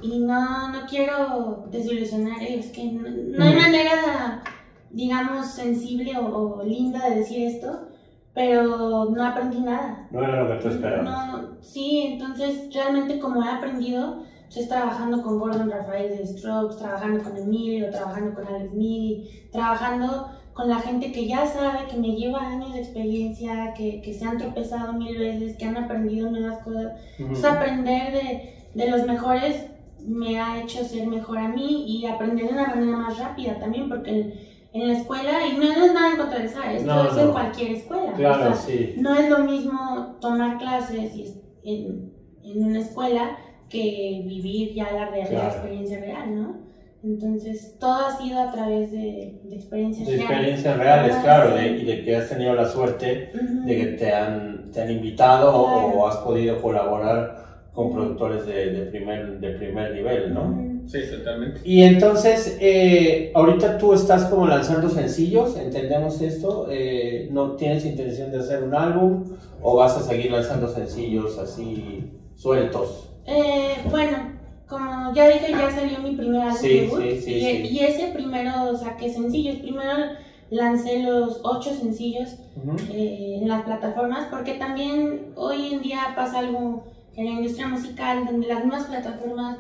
[0.01, 4.45] y no, no quiero desilusionar, es que no, no hay manera,
[4.91, 7.89] digamos, sensible o, o linda de decir esto,
[8.35, 10.07] pero no aprendí nada.
[10.13, 11.05] No era lo que tú esperabas.
[11.05, 14.23] No, sí, entonces realmente como he aprendido,
[14.55, 19.29] pues, es trabajando con Gordon Rafael de Strokes, trabajando con Emilio, trabajando con Alex Midi,
[19.53, 24.15] trabajando con la gente que ya sabe, que me lleva años de experiencia, que, que
[24.15, 26.93] se han tropezado mil veces, que han aprendido nuevas cosas.
[27.19, 29.67] Entonces aprender de, de los mejores
[30.07, 33.89] me ha hecho ser mejor a mí y aprender de una manera más rápida también,
[33.89, 34.35] porque en,
[34.75, 37.15] en la escuela, y no, no es nada en contra de esa, esto No, es
[37.15, 37.21] no.
[37.23, 38.13] en cualquier escuela.
[38.13, 38.95] Claro, o sea, sí.
[38.99, 42.13] no es lo mismo tomar clases y en,
[42.45, 43.39] en una escuela
[43.69, 46.65] que vivir ya la, real- la experiencia real, ¿no?
[47.03, 50.31] Entonces, todo ha sido a través de, de experiencias De reales.
[50.31, 51.63] experiencias reales, claro, sí.
[51.63, 53.31] de- y de que has tenido la suerte
[53.67, 56.01] de que te han, te han invitado o- Claro.
[56.01, 60.65] o has podido colaborar con productores de, de primer, de primer nivel, ¿no?
[60.87, 61.61] Sí, totalmente.
[61.65, 66.69] Y entonces, eh, ahorita tú estás como lanzando sencillos, ¿entendemos esto?
[66.71, 69.25] Eh, ¿No tienes intención de hacer un álbum
[69.63, 73.11] o vas a seguir lanzando sencillos así sueltos?
[73.27, 74.17] Eh, bueno,
[74.69, 77.69] como ya dije, ya salió mi primer álbum Sí, debut, sí, sí, y, sí.
[77.75, 79.57] y ese primero saqué sencillos.
[79.57, 79.93] Primero
[80.51, 82.31] lancé los ocho sencillos
[82.91, 86.85] eh, en las plataformas, porque también hoy en día pasa algo
[87.17, 89.59] en la industria musical donde las mismas plataformas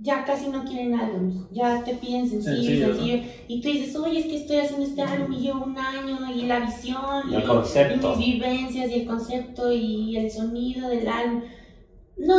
[0.00, 3.22] ya casi no quieren álbums, ya te piden sencillo, Sencillo, sencillo, ¿no?
[3.48, 6.42] y tú dices, oye, es que estoy haciendo este álbum y llevo un año, y
[6.42, 8.12] la visión, Y el y- concepto.
[8.14, 11.40] y mis vivencias, y el concepto, y el sonido del álbum.
[12.16, 12.36] No,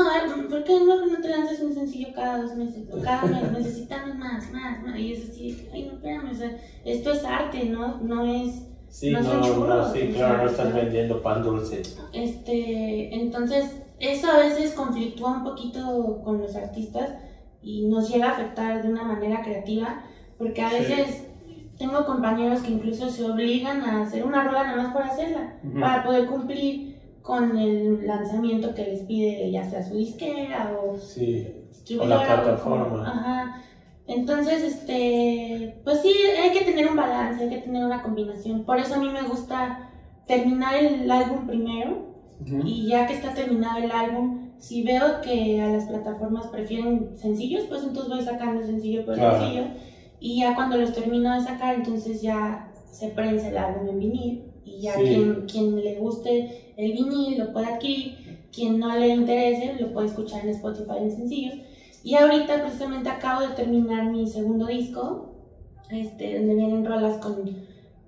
[0.50, 2.88] ¿por qué no, no te lanzas un sencillo cada dos meses?
[2.92, 4.98] O cada mes, necesitamos más, más, más.
[5.00, 7.98] Y es así, ay, no, espérame, o sea, esto es arte, ¿no?
[8.02, 11.82] No es Sí, No no, sí, claro, no estás vendiendo pan dulce.
[12.14, 17.12] Este, entonces, eso a veces conflictúa un poquito con los artistas
[17.62, 20.04] y nos llega a afectar de una manera creativa,
[20.38, 20.76] porque a Sí.
[20.78, 21.24] veces
[21.78, 26.04] tengo compañeros que incluso se obligan a hacer una rola nada más por hacerla, para
[26.04, 31.48] poder cumplir con el lanzamiento que les pide ya sea su disquera o Sí,
[32.00, 33.08] O la plataforma.
[33.08, 33.62] ajá.
[34.08, 38.64] Entonces, este, pues sí, hay que tener un balance, hay que tener una combinación.
[38.64, 39.90] Por eso a mí me gusta
[40.26, 42.08] terminar el álbum primero
[42.66, 47.66] y ya que está terminado el álbum, si veo que a las plataformas prefieren sencillos,
[47.68, 49.40] pues entonces voy sacando sencillo por Claro.
[49.40, 49.64] sencillo.
[50.20, 54.44] Y ya cuando los termino de sacar, entonces ya se prensa el álbum en vinil.
[54.64, 55.02] Y ya Sí.
[55.04, 60.08] quien, quien le guste el vinil lo puede adquirir, quien no le interese lo puede
[60.08, 61.56] escuchar en Spotify en sencillos.
[62.04, 65.34] Y ahorita precisamente acabo de terminar mi segundo disco,
[65.90, 67.44] este, donde vienen rolas con,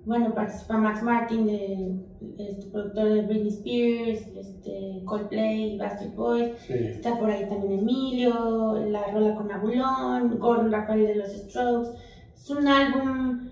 [0.06, 1.96] bueno, participa Max Martin, de,
[2.38, 6.52] este, productor de Britney Spears, este, Coldplay y Bastard Boys.
[6.66, 6.74] sí.
[6.74, 11.90] Está por ahí también Emilio, la rola con Abulón, Gordon Rafael de los Strokes.
[12.34, 13.50] Es un álbum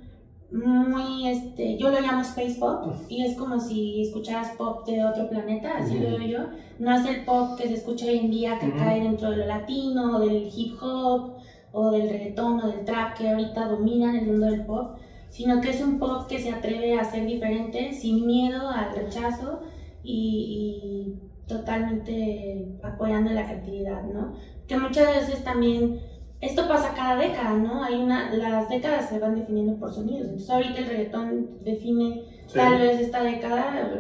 [0.51, 5.29] muy, este, yo lo llamo space pop y es como si escucharas pop de otro
[5.29, 6.39] planeta, así lo veo yo.
[6.79, 9.47] No es el pop que se escucha hoy en día que cae dentro de lo
[9.47, 11.35] latino, o del hip hop,
[11.73, 14.97] o del reggaetón, o del trap que ahorita dominan el mundo del pop,
[15.29, 19.61] sino que es un pop que se atreve a ser diferente, sin miedo al rechazo
[20.03, 24.33] y, y totalmente apoyando la creatividad, ¿no?
[24.67, 26.01] Que muchas veces también
[26.41, 27.83] esto pasa cada década, ¿no?
[27.85, 30.23] Hay una, las décadas se van definiendo por sonidos.
[30.27, 32.55] Entonces ahorita el reggaetón define Sí.
[32.55, 33.91] tal vez esta década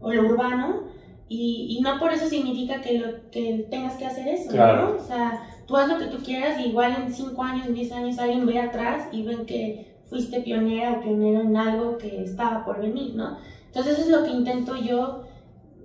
[0.00, 0.82] o, o lo urbano
[1.30, 4.90] y, y no por eso significa que, lo, que tengas que hacer eso, Claro.
[4.90, 4.96] ¿no?
[4.96, 7.92] O sea, tú haz lo que tú quieras y igual en 5 años, en 10
[7.92, 12.64] años alguien ve atrás y ven que fuiste pionera o pionero en algo que estaba
[12.64, 13.38] por venir, ¿no?
[13.68, 15.22] Entonces eso es lo que intento yo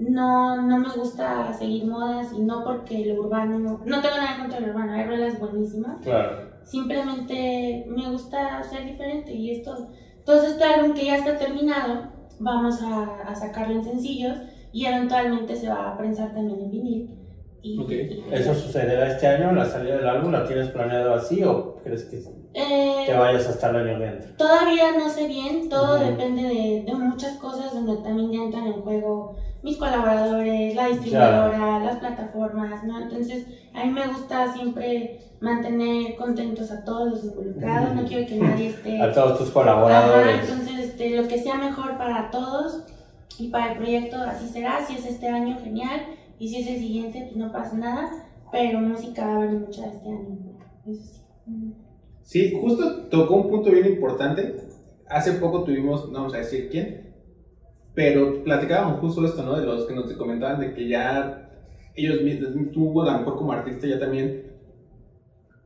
[0.10, 4.60] no, no me gusta seguir modas y no porque lo urbano, no tengo nada contra
[4.60, 6.50] lo urbano, hay rolas buenísimas, Claro.
[6.64, 9.88] simplemente me gusta ser diferente y esto,
[10.20, 12.04] entonces este álbum que ya está terminado,
[12.40, 14.38] vamos a, a sacarlo en sencillos
[14.72, 17.18] y eventualmente se va a prensar también en vinil.
[17.64, 20.32] Y, ¿Eso sucederá este año, la salida del álbum?
[20.32, 22.18] ¿La tienes planeado así o crees que
[22.56, 24.36] Eh, te vayas hasta el año que entra?
[24.36, 28.82] Todavía no sé bien, todo depende de, de muchas cosas donde también ya entran en
[28.82, 33.02] juego mis colaboradores, la distribuidora, las plataformas, ¿no?
[33.02, 38.36] Entonces, a mí me gusta siempre mantener contentos a todos los involucrados, no quiero que
[38.36, 39.02] nadie esté...
[39.02, 40.42] A todos tus Ajá, colaboradores.
[40.50, 42.84] entonces, este, lo que sea mejor para todos
[43.40, 46.02] y para el proyecto así será, si es este año, genial,
[46.38, 48.12] y si es el siguiente, pues no pasa nada,
[48.52, 50.38] pero música va a haber mucha este año,
[50.86, 51.74] eso sí.
[52.24, 54.56] Sí, justo tocó un punto bien importante.
[55.10, 57.01] Hace poco tuvimos, no vamos a decir quién,
[57.94, 59.58] pero platicábamos justo esto, ¿no?
[59.60, 61.50] De los que nos comentaban de que ya
[61.96, 64.52] ellos mismos, tú a lo mejor como artista ya también,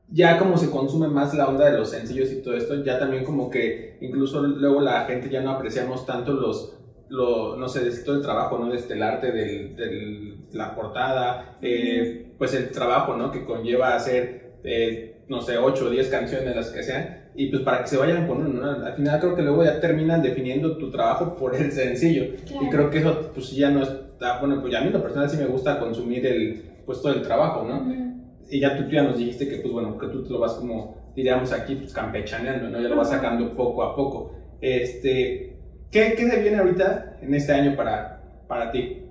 [0.08, 3.24] ya como se consume más la onda de los sencillos y todo esto, ya también
[3.24, 6.78] como que incluso luego la gente ya no apreciamos tanto los,
[7.10, 8.70] lo, no sé, de todo el trabajo, ¿no?
[8.72, 13.32] Desde el arte del, del- la portada, eh, pues el trabajo, ¿no?
[13.32, 17.62] Que conlleva hacer, eh, no sé, 8 o 10 canciones, las que sean, y pues
[17.64, 18.86] para que se vayan con uno, ¿no?
[18.86, 22.70] Al final creo que luego ya terminan definiendo tu trabajo por el sencillo, y Claro.
[22.70, 25.30] creo que eso pues ya no está, bueno, pues ya a mí en lo personal
[25.30, 27.82] sí me gusta consumir el, pues todo el trabajo, ¿no?
[27.82, 28.16] Ujú.
[28.50, 30.54] Y ya tú, tú ya nos dijiste que, pues bueno, que tú te lo vas
[30.54, 32.80] como, diríamos aquí, pues campechaneando, ¿no?
[32.80, 34.32] Ya lo vas sacando poco a poco.
[34.62, 35.58] Este,
[35.92, 39.02] ¿qué, qué se viene ahorita en este año para, para ti?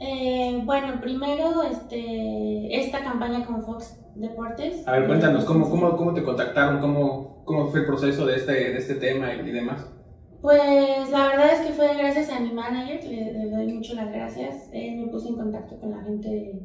[0.00, 4.86] Eh, bueno, primero este, esta campaña con Fox Deportes.
[4.86, 6.78] A ver, cuéntanos, ¿cómo, cómo, cómo te contactaron?
[6.80, 9.86] ¿Cómo, ¿Cómo fue el proceso de este, de este tema y demás?
[10.40, 13.94] Pues la verdad es que fue gracias a mi manager, que le, le doy mucho
[13.94, 14.70] las gracias.
[14.72, 16.60] Él me puso en contacto con la gente de,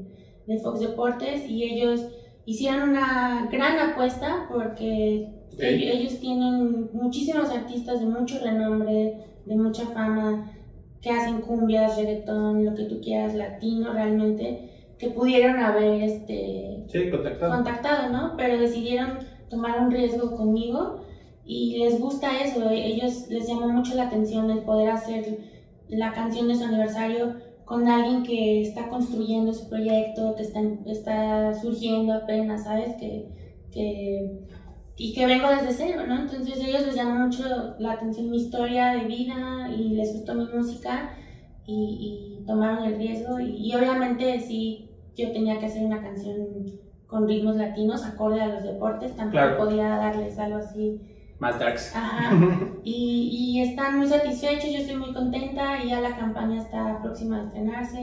[0.45, 2.05] de Fox Deportes y ellos
[2.45, 5.59] hicieron una gran apuesta porque Ok.
[5.59, 10.51] ellos, ellos tienen muchísimos artistas de mucho renombre, de mucha fama,
[11.03, 17.09] que hacen cumbias, reggaetón, lo que tú quieras, latino realmente, que pudieron haber este, Sí,
[17.11, 17.55] contactado.
[17.55, 18.33] contactado, ¿no?
[18.37, 21.01] Pero decidieron tomar un riesgo conmigo
[21.45, 22.69] y les gusta eso.
[22.69, 25.39] Ellos les llamó mucho la atención el poder hacer
[25.89, 27.35] la canción de su aniversario
[27.65, 32.95] con alguien que está construyendo su proyecto, que está, está surgiendo apenas, ¿sabes?
[32.95, 33.27] Que,
[33.71, 34.39] que,
[34.97, 36.21] y que vengo desde cero, ¿no?
[36.21, 37.43] Entonces ellos les llamó mucho
[37.79, 41.15] la atención mi historia de vida y les gustó mi música
[41.65, 46.35] y, y tomaron el riesgo y, y obviamente sí, yo tenía que hacer una canción
[47.07, 49.57] con ritmos latinos acorde a los deportes, tampoco Claro.
[49.57, 50.99] podía darles algo así.
[51.39, 51.95] Más darks.
[51.95, 52.31] Ajá.
[52.83, 57.39] Y, y están muy satisfechos, yo estoy muy contenta y ya la campaña está próxima
[57.39, 58.01] a estrenarse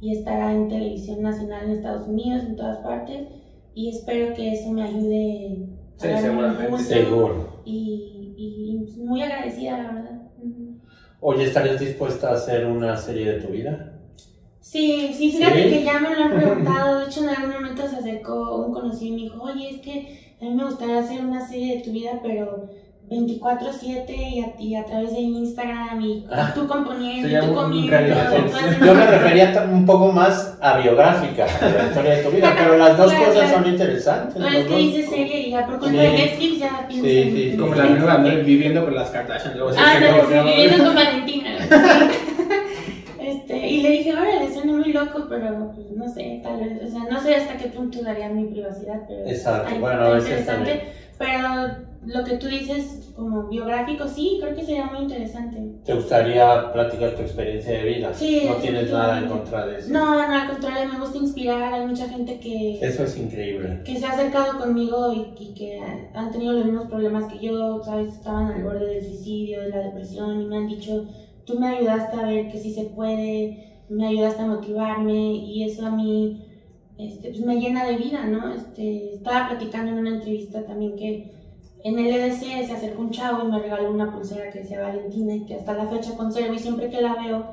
[0.00, 3.28] y estará en televisión nacional en Estados Unidos, en todas partes
[3.74, 6.78] y espero que eso me ayude Sí, seguramente.
[6.82, 7.62] Seguro.
[7.64, 10.22] y, y muy agradecida, la verdad.
[11.20, 13.92] Oye, ¿estarías dispuesta a hacer una serie de tu vida?
[14.60, 15.68] Sí, sí, fíjate ¿Sí?
[15.70, 16.98] que ya me lo han preguntado.
[17.00, 20.36] De hecho, en algún momento se acercó un conocido y me dijo, oye, es que
[20.40, 22.68] a mí me gustaría hacer una serie de tu vida, pero
[23.08, 28.84] 24-7 y a, y a través de Instagram y Ah, tú componiendo y tú haciendo-
[28.84, 32.76] Yo me refería un poco más a biográfica, a la historia de tu vida, pero
[32.76, 33.62] las dos Claro, cosas claro.
[33.62, 34.36] son interesantes.
[34.36, 35.96] No, es que dice serie y ya por culpa Sí.
[35.98, 37.84] de Netflix ya pienso Sí, sí, en Como la
[38.18, 38.44] ¿no?
[38.44, 39.56] Viviendo con las Kardashian.
[39.56, 41.50] luego Ah, no, viviendo con Valentina.
[43.20, 46.90] este, y le dije, órale, suena muy loco, pero pues, no sé, tal vez, o
[46.90, 50.80] sea, no sé hasta qué punto daría mi privacidad, pero Exacto, bueno, a veces también.
[51.18, 55.56] Pero lo que tú dices como biográfico, sí, creo que sería muy interesante.
[55.84, 58.12] ¿Te gustaría platicar tu experiencia de vida?
[58.14, 59.92] Sí, No tienes nada en contra de eso.
[59.92, 62.78] No, no, al contrario, me gusta inspirar, hay mucha gente que...
[62.80, 63.80] Eso es increíble.
[63.84, 65.80] que se ha acercado conmigo y, y que
[66.14, 68.08] han tenido los mismos problemas que yo, ¿sabes?
[68.08, 71.06] Estaban al borde del suicidio, de la depresión y me han dicho,
[71.46, 75.86] tú me ayudaste a ver que sí se puede, me ayudaste a motivarme y eso
[75.86, 76.45] a mí
[76.98, 78.52] este, pues me llena de vida, ¿no?
[78.54, 81.32] Este, estaba platicando en una entrevista también que
[81.84, 85.34] en el EDC se acercó un chavo y me regaló una pulsera que decía Valentina
[85.34, 87.46] y que hasta la fecha conservo y siempre que la veo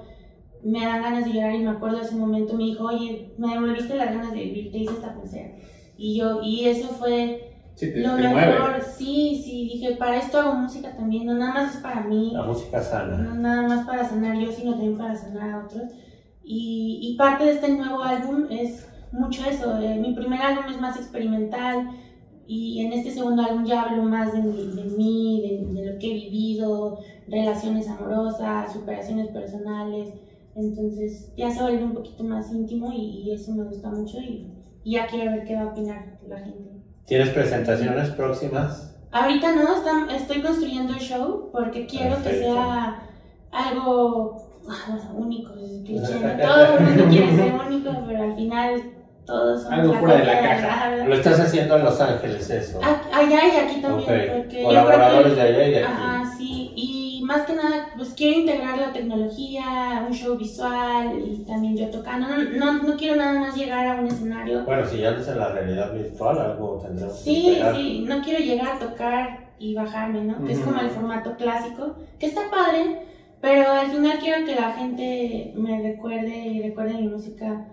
[0.64, 3.50] me dan ganas de llorar y me acuerdo de ese momento, me dijo, oye, me
[3.54, 5.52] devolviste las ganas de vivir, te hice esta pulsera.
[5.98, 8.82] Y yo, y eso fue Sí, te, lo te mejor, mueve.
[8.98, 12.44] sí, sí, dije, para esto hago música también, no nada más es para mí, La
[12.44, 13.18] música sana.
[13.18, 15.84] no nada más para sanar yo, sino también para sanar a otros.
[16.44, 20.82] Y, y parte de este nuevo álbum es mucho eso, eh, mi primer álbum es
[20.82, 21.90] más experimental
[22.46, 25.42] y en este segundo álbum ya hablo más de, mi- de mí,
[25.74, 30.10] de, de lo que he vivido, relaciones amorosas, superaciones personales,
[30.56, 34.52] Entonces ya se vuelve un poquito más íntimo y, y eso me gusta mucho y,
[34.84, 36.70] y ya quiero ver qué va a opinar la gente.
[37.08, 38.96] ¿Tienes presentaciones próximas?
[39.12, 42.54] Ahorita no, estoy construyendo el show porque quiero que Perfecto.
[42.54, 43.10] sea
[43.52, 44.38] algo
[44.70, 45.54] ah, único.
[45.56, 46.14] es cliché.
[46.42, 48.84] Todo el mundo quiere ser único, pero al final
[49.26, 50.90] todos Algo fuera de la caja.
[50.98, 52.80] la- Lo estás haciendo en Los Ángeles, eso.
[52.84, 55.94] Ah, Allá y aquí también, Colaboradores creo de allá y de que, aquí.
[55.94, 61.38] ajá, sí, y más que nada, pues quiero integrar la tecnología, un show visual y
[61.46, 62.28] también yo tocando.
[62.28, 64.66] No, no, no quiero nada más llegar a un escenario.
[64.66, 67.76] Bueno, si ya andas en la realidad virtual, algo tendremos que Sí, integrar.
[67.76, 70.44] sí, no quiero llegar a tocar y bajarme, ¿no?
[70.46, 73.04] Que es como el formato clásico, que está padre,
[73.40, 77.66] pero al final quiero que la gente me recuerde y recuerde mi música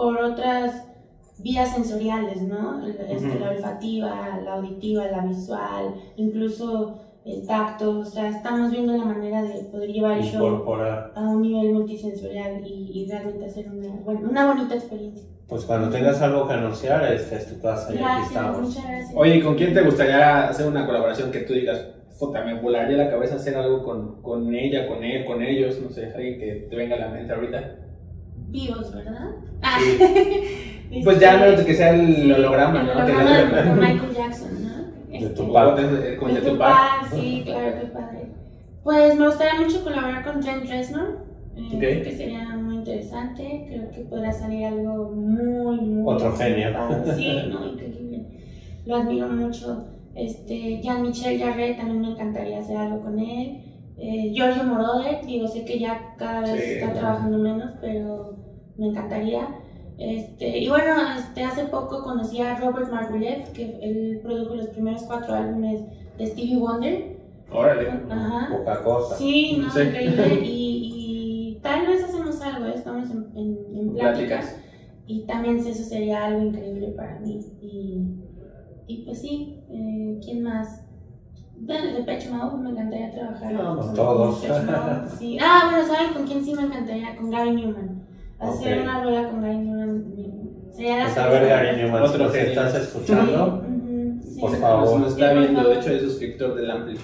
[0.00, 0.86] por otras
[1.40, 2.84] vías sensoriales, ¿no?
[2.86, 3.38] El- este, Ujú.
[3.38, 9.42] La olfativa, la auditiva, la visual, incluso el tacto, o sea, estamos viendo la manera
[9.42, 11.12] de poder llevar el show Incorporar.
[11.14, 15.28] a un nivel multisensorial y, y realmente hacer una, bueno, una bonita experiencia.
[15.46, 18.60] Pues cuando tengas algo que anunciar, esta es tu casa y aquí Gracias, estamos.
[18.62, 19.12] muchas gracias.
[19.16, 21.78] Oye, ¿y con quién te gustaría hacer una colaboración que tú digas,
[22.18, 25.78] puta, me volaría la cabeza hacer algo con, con ella, con él, con ellos?
[25.82, 27.76] No sé, alguien que te venga a la mente ahorita.
[28.50, 29.30] Vivos, ¿verdad?
[29.62, 29.78] Ah,
[31.04, 32.92] Pues ya, no, que sea el sí, holograma, el ¿no?
[32.94, 35.08] Holograma de, de Michael Jackson, ¿no?
[35.08, 35.76] De Este, Tupac.
[35.76, 37.00] de- Con de de Tupac.
[37.04, 38.26] Tupac, sí, claro, qué padre.
[38.82, 41.18] Pues me gustaría mucho colaborar con Trent Reznor.
[41.56, 41.78] eh, Ok.
[41.78, 43.66] Creo que sería muy interesante.
[43.68, 46.12] Creo que podrá salir algo muy, muy.
[46.12, 46.70] Otro genio.
[47.16, 48.22] Sí, no, increíble.
[48.86, 49.84] Lo admiro mucho.
[50.16, 53.62] Este, Jean-Michel Jarre también me encantaría hacer algo con él.
[53.96, 56.70] Eh, Giorgio Moroder, digo, sé que ya cada vez Sí.
[56.72, 58.34] está trabajando menos, pero
[58.80, 59.46] me encantaría.
[59.98, 65.02] Este, y bueno, este, hace poco conocí a Robert Margouleff, que él produjo los primeros
[65.02, 65.82] cuatro álbumes
[66.16, 67.20] de Stevie Wonder.
[67.52, 67.90] Órale.
[68.08, 68.48] Ajá.
[68.56, 69.16] Poca cosa.
[69.16, 69.80] Sí, no, Sí.
[69.82, 70.40] increíble.
[70.42, 70.92] Y,
[71.56, 72.72] y tal vez hacemos algo, ¿eh?
[72.76, 74.44] estamos en, en, en pláticas.
[74.46, 74.56] Pláticas.
[75.06, 77.40] Y también eso sería algo increíble para mí.
[77.60, 78.00] Y,
[78.86, 80.86] y pues sí, eh, ¿quién más?
[81.56, 83.52] De, de Pech Mode me encantaría trabajar.
[83.52, 84.42] No, con- todos.
[84.48, 85.36] Mode, sí.
[85.42, 87.14] Ah, bueno, ¿saben con quién sí me encantaría?
[87.16, 88.06] Con Gary Newman.
[88.40, 88.82] Hacer Ok.
[88.84, 90.04] una rola con Gary Newman
[90.74, 91.46] sería la a ver.
[91.48, 92.48] Gary Newman, Otro si genio.
[92.62, 93.64] estás escuchando,
[94.24, 94.40] sí.
[94.40, 95.00] Por favor.
[95.00, 96.96] Nos, está viendo, de hecho es suscriptor del Ampli.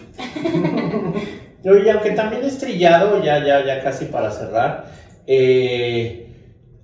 [1.68, 4.86] Oye, aunque también es trillado, ya, ya, ya casi para cerrar,
[5.26, 6.28] eh,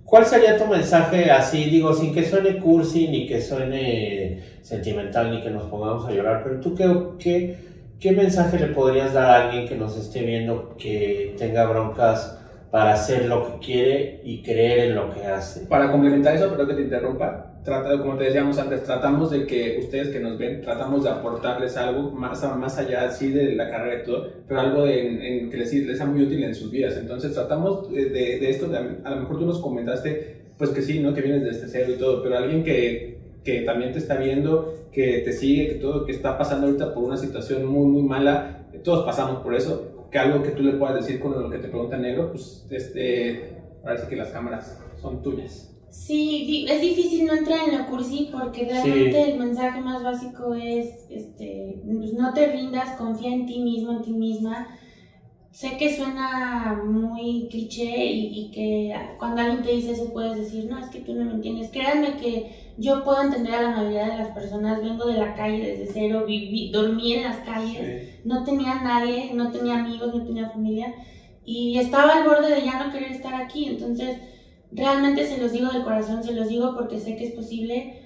[0.05, 5.41] ¿cuál sería tu mensaje así, digo, sin que suene cursi, ni que suene sentimental, ni
[5.41, 7.57] que nos pongamos a llorar, pero tú qué, qué,
[8.01, 12.39] qué mensaje le podrías dar a alguien que nos esté viendo que tenga broncas
[12.73, 15.67] para hacer lo que quiere y creer en lo que hace?
[15.69, 19.79] Para complementar eso, perdón que te interrumpa, trata, como te decíamos antes, tratamos de que
[19.81, 24.03] ustedes que nos ven, tratamos de aportarles algo más, más allá sí de la carrera
[24.03, 26.97] y todo, pero algo en, en que les, les sea muy útil en sus vidas.
[26.97, 30.83] Entonces tratamos de, de, de esto, de- a lo mejor tú nos comentaste, pues que
[30.83, 31.15] sí, ¿no?
[31.15, 35.19] que vienes desde cero y todo, pero alguien que, que también te está viendo, que
[35.25, 39.05] te sigue, que todo, que está pasando ahorita por una situación muy, muy mala, todos
[39.05, 41.97] pasamos por eso, que algo que tú le puedas decir con lo que te pregunta
[41.97, 45.71] Negro, pues este, parece que las cámaras son tuyas.
[45.89, 51.07] Sí, es difícil no entrar en la cursi porque realmente el mensaje más básico es,
[51.11, 54.69] este, pues no te rindas, confía en ti mismo, en ti misma.
[55.53, 60.65] Sé que suena muy cliché y, y que cuando alguien te dice eso puedes decir,
[60.65, 61.71] no, es que tú no me entiendes.
[61.71, 65.61] Créanme que yo puedo entender a la mayoría de las personas, vengo de la calle
[65.61, 70.49] desde cero, viví, dormí en las calles, no tenía nadie, no tenía amigos, no tenía
[70.49, 70.95] familia
[71.45, 73.67] y estaba al borde de ya no querer estar aquí.
[73.67, 74.19] Entonces,
[74.71, 77.99] realmente se los digo del corazón, se los digo porque sé que es posible.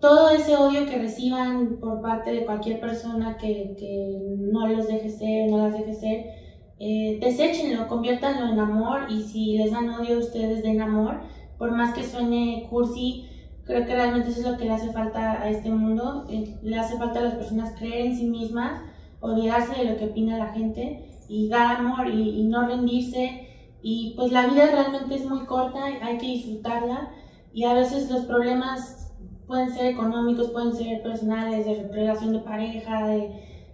[0.00, 5.10] Todo ese odio que reciban por parte de cualquier persona que, que no los deje
[5.10, 6.43] ser, no las deje ser,
[6.78, 11.20] eh, deséchenlo, conviértanlo en amor y si les dan odio a ustedes den amor,
[11.58, 13.28] por más que suene cursi,
[13.64, 16.76] creo que realmente eso es lo que le hace falta a este mundo, eh, le
[16.76, 18.82] hace falta a las personas creer en sí mismas,
[19.20, 23.48] olvidarse de lo que opina la gente y dar amor y, y no rendirse.
[23.82, 27.10] Y pues la vida realmente es muy corta, hay que disfrutarla
[27.52, 29.12] y a veces los problemas
[29.46, 33.30] pueden ser económicos, pueden ser personales, de relación de pareja, de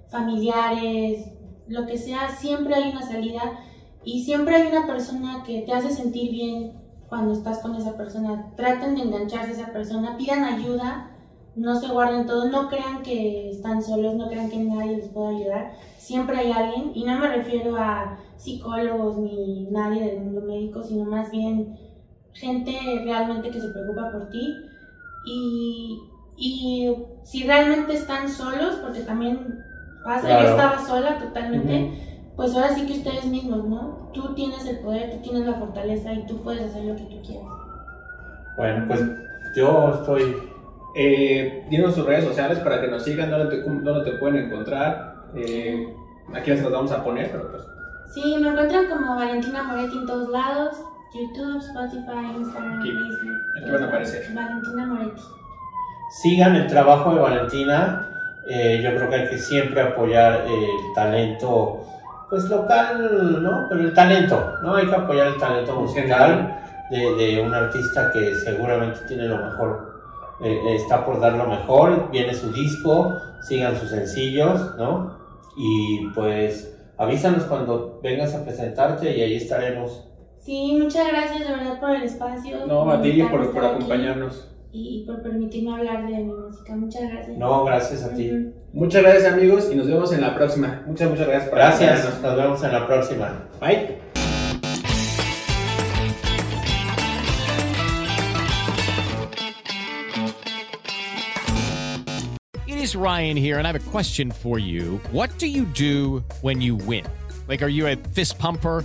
[0.09, 1.33] familiares,
[1.71, 3.61] lo que sea, siempre hay una salida
[4.05, 6.73] y siempre hay una persona que te hace sentir bien
[7.09, 8.53] cuando estás con esa persona.
[8.57, 11.17] Traten de engancharse a esa persona, pidan ayuda,
[11.55, 15.31] no se guarden todo, no crean que están solos, no crean que nadie les pueda
[15.31, 15.73] ayudar.
[15.97, 21.05] Siempre hay alguien, y no me refiero a psicólogos ni nadie del mundo médico, sino
[21.05, 21.79] más bien
[22.33, 22.73] gente
[23.05, 24.57] realmente que se preocupa por ti.
[25.25, 26.01] Y,
[26.37, 29.70] y si realmente están solos, porque también
[30.05, 30.43] pasa, Claro.
[30.43, 31.93] yo estaba sola totalmente,
[32.37, 34.11] pues ahora sí que ustedes mismos, ¿no?
[34.13, 37.23] Tú tienes el poder, tú tienes la fortaleza y tú puedes hacer lo que tú
[37.23, 37.49] quieras.
[38.57, 39.01] Bueno, pues
[39.55, 40.37] yo estoy...
[40.97, 45.15] Eh, dinos sus redes sociales para que nos sigan, dónde te, dónde te pueden encontrar.
[45.37, 45.95] Eh,
[46.35, 47.63] aquí las vamos a poner, pero pues...
[48.13, 50.77] Sí, me encuentran como Valentina Moretti en todos lados.
[51.15, 52.91] YouTube, Spotify, Instagram, Aquí.
[52.91, 53.37] Facebook.
[53.57, 54.35] Aquí van a aparecer.
[54.35, 55.23] Valentina Moretti.
[56.11, 58.09] Sigan el trabajo de Valentina.
[58.49, 61.87] Eh, yo creo que hay que siempre apoyar el talento,
[62.29, 63.67] pues local, ¿no?
[63.69, 64.77] Pero el talento, ¿no?
[64.77, 66.57] Hay que apoyar el talento musical
[66.91, 69.91] de, de un artista que seguramente tiene lo mejor,
[70.41, 72.11] eh, está por dar lo mejor.
[72.11, 75.19] Viene su disco, sigan sus sencillos, ¿no?
[75.57, 80.07] Y pues avísanos cuando vengas a presentarte y ahí estaremos.
[80.39, 82.67] Sí, muchas gracias de verdad por el espacio.
[82.67, 84.49] No, a ti por, por aquí acompañarnos.
[84.73, 86.77] Y por permitirme hablar de mi música.
[86.77, 87.37] Muchas gracias.
[87.37, 88.31] No, gracias a ti.
[88.73, 90.83] Muchas gracias amigos y nos vemos en la próxima.
[90.87, 92.23] Muchas, muchas gracias por Gracias, acompañarnos.
[92.23, 93.49] nos vemos en la próxima.
[93.61, 93.99] Bye.
[102.67, 105.01] It is Ryan here, and I have a question for you.
[105.11, 107.05] What do you do when you win?
[107.49, 108.85] Like, are you a fist pumper?